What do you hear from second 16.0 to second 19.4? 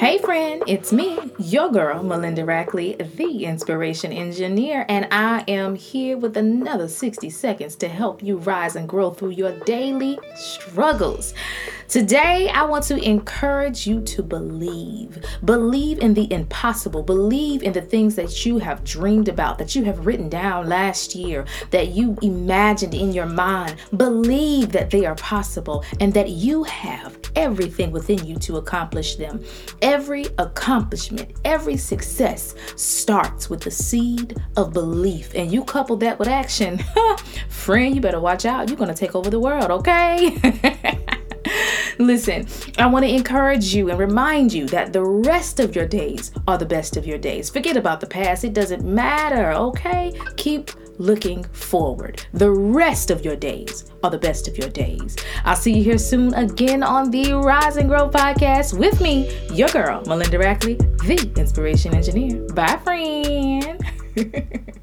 the impossible. Believe in the things that you have dreamed